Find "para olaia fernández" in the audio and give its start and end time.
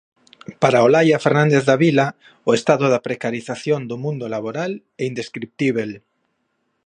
0.61-1.63